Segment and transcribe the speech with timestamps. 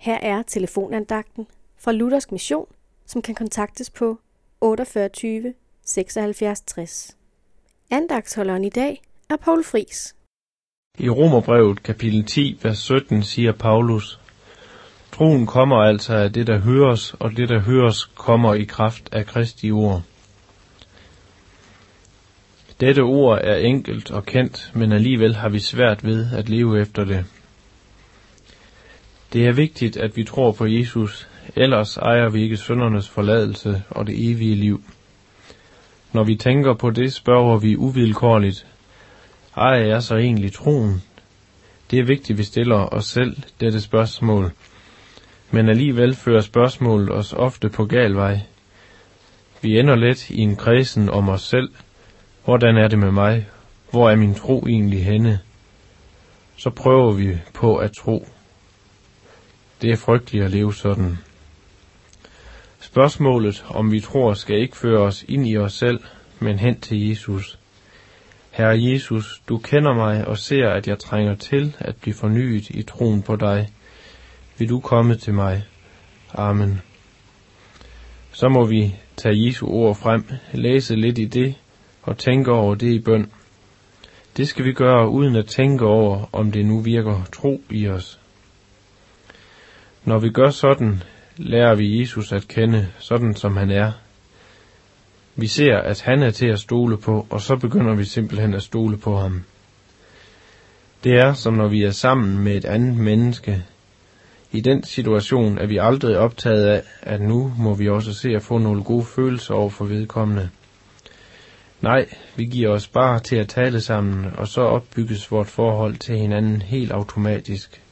[0.00, 1.46] Her er telefonandagten
[1.78, 2.66] fra Luthersk Mission,
[3.06, 4.18] som kan kontaktes på
[4.60, 5.54] 48
[5.86, 7.16] 76 60.
[7.90, 10.16] Andagtsholderen i dag er Paul Fris.
[10.98, 14.20] I Romerbrevet kapitel 10, vers 17 siger Paulus,
[15.12, 19.26] Troen kommer altså af det, der høres, og det, der høres, kommer i kraft af
[19.26, 20.02] Kristi ord.
[22.80, 27.04] Dette ord er enkelt og kendt, men alligevel har vi svært ved at leve efter
[27.04, 27.24] det.
[29.32, 34.06] Det er vigtigt, at vi tror på Jesus, ellers ejer vi ikke søndernes forladelse og
[34.06, 34.84] det evige liv.
[36.12, 38.66] Når vi tænker på det, spørger vi uvilkårligt,
[39.56, 41.02] ejer jeg så egentlig troen?
[41.90, 44.52] Det er vigtigt, at vi stiller os selv dette spørgsmål.
[45.50, 48.40] Men alligevel fører spørgsmålet os ofte på gal vej.
[49.62, 51.70] Vi ender let i en kredsen om os selv.
[52.44, 53.48] Hvordan er det med mig?
[53.90, 55.38] Hvor er min tro egentlig henne?
[56.56, 58.26] Så prøver vi på at tro.
[59.82, 61.18] Det er frygteligt at leve sådan.
[62.80, 66.00] Spørgsmålet, om vi tror, skal ikke føre os ind i os selv,
[66.38, 67.58] men hen til Jesus.
[68.50, 72.82] Herre Jesus, du kender mig og ser, at jeg trænger til at blive fornyet i
[72.82, 73.68] troen på dig.
[74.58, 75.62] Vil du komme til mig?
[76.34, 76.80] Amen.
[78.32, 81.54] Så må vi tage Jesu ord frem, læse lidt i det
[82.02, 83.30] og tænke over det i bøn.
[84.36, 88.19] Det skal vi gøre uden at tænke over, om det nu virker tro i os.
[90.04, 91.02] Når vi gør sådan,
[91.36, 93.92] lærer vi Jesus at kende, sådan som han er.
[95.36, 98.62] Vi ser, at han er til at stole på, og så begynder vi simpelthen at
[98.62, 99.44] stole på ham.
[101.04, 103.64] Det er som når vi er sammen med et andet menneske.
[104.52, 108.42] I den situation er vi aldrig optaget af, at nu må vi også se at
[108.42, 110.50] få nogle gode følelser over for vedkommende.
[111.80, 116.18] Nej, vi giver os bare til at tale sammen, og så opbygges vort forhold til
[116.18, 117.82] hinanden helt automatisk.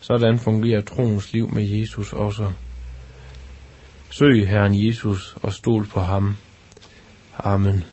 [0.00, 2.52] Sådan fungerer troens liv med Jesus også.
[4.10, 6.36] Søg Herren Jesus og stol på ham.
[7.38, 7.84] Amen.